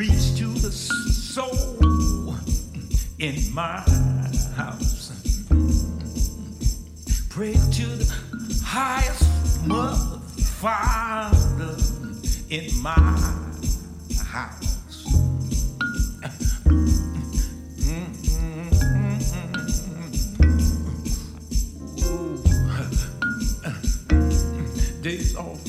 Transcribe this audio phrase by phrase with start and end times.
[0.00, 2.34] Reach to the soul
[3.18, 3.80] in my
[4.56, 5.12] house.
[7.28, 10.20] Pray to the highest mother,
[10.56, 11.76] father
[12.48, 12.94] in my
[14.24, 15.04] house.
[25.02, 25.59] Days all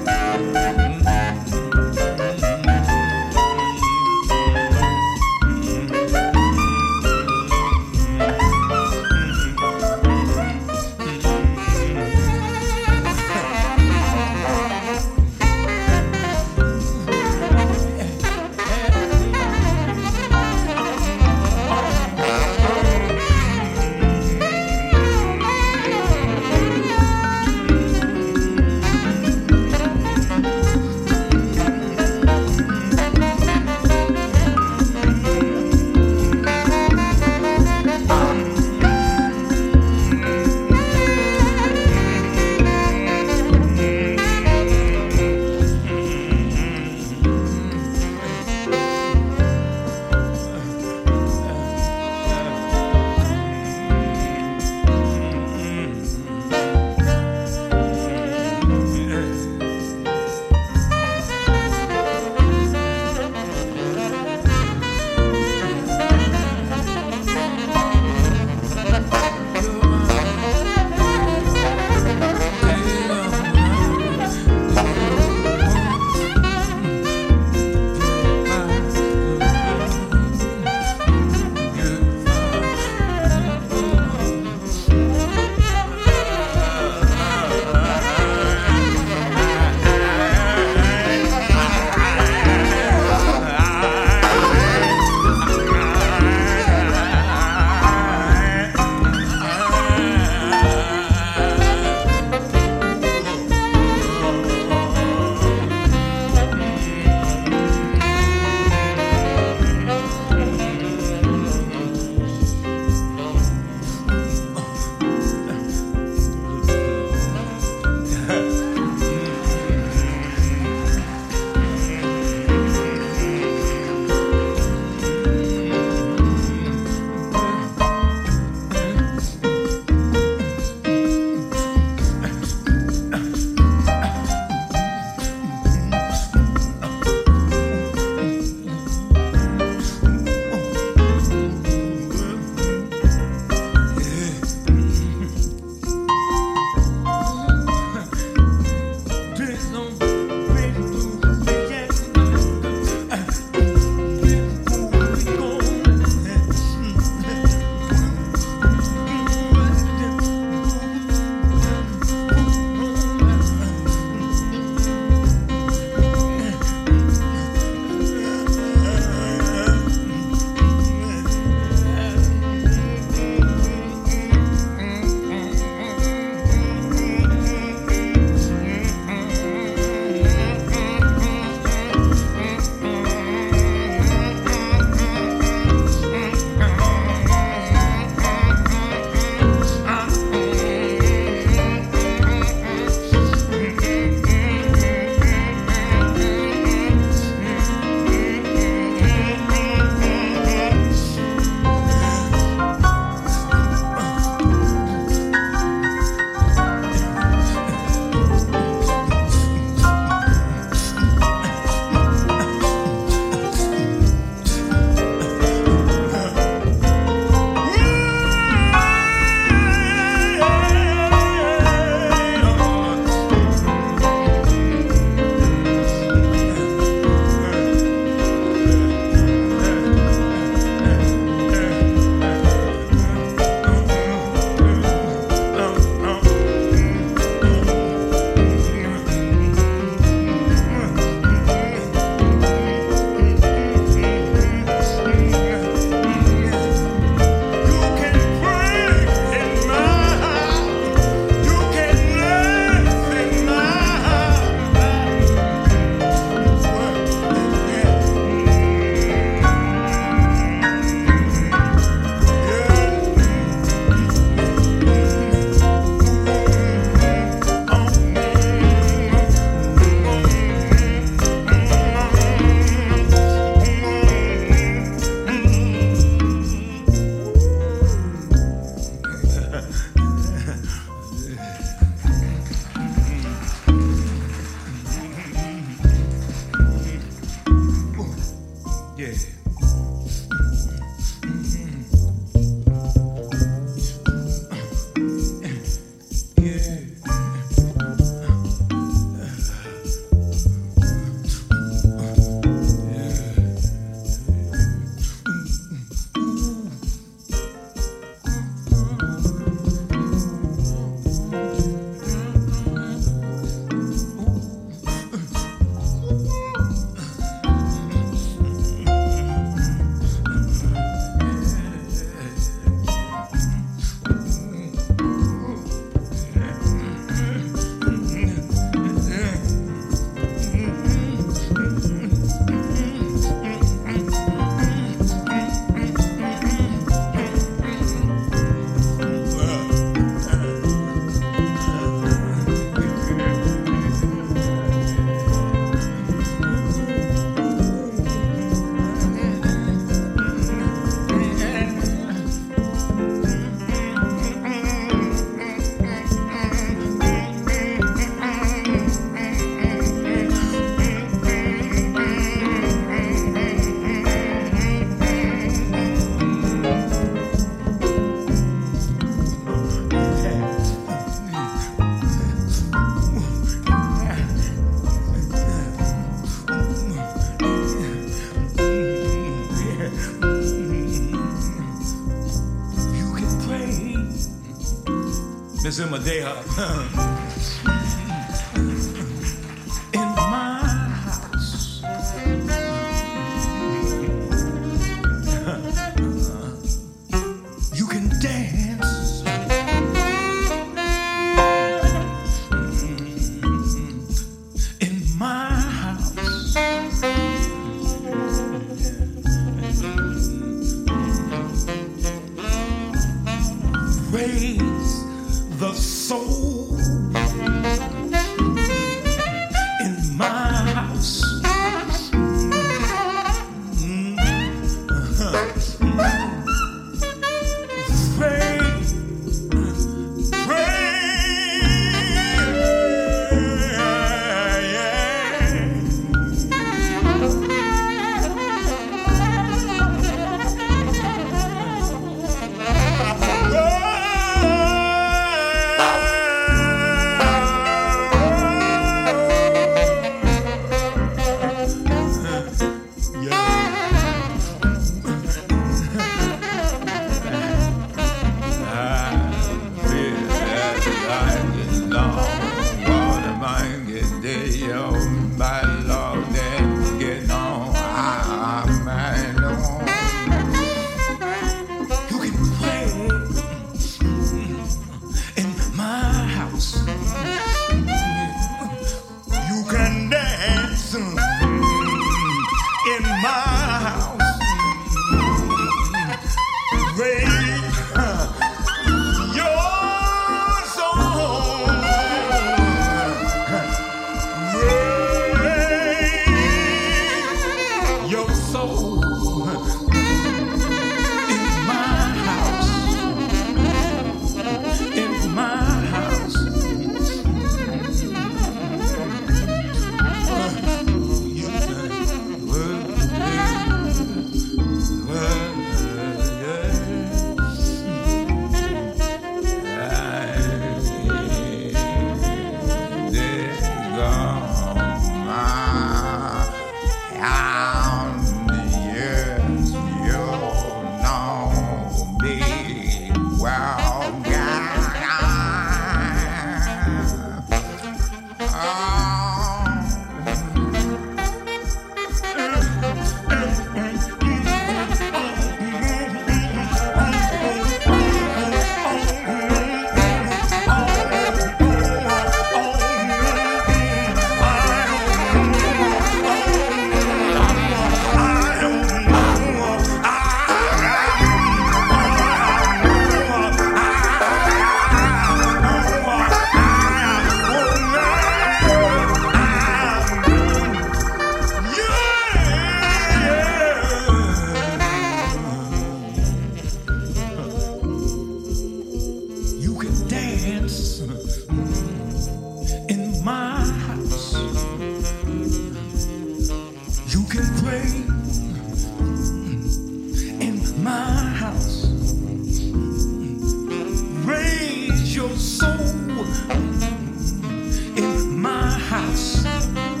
[599.11, 600.00] paz.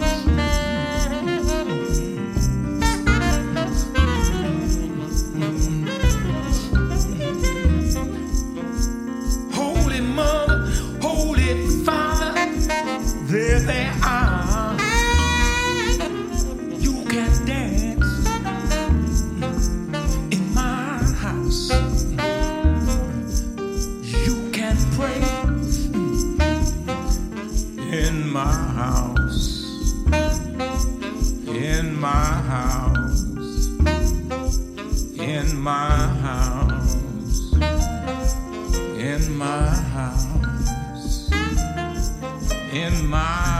[42.73, 43.50] In my